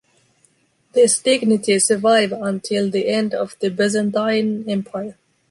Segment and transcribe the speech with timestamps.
[0.93, 5.15] This dignity survived until the end of the Byzantine Empire.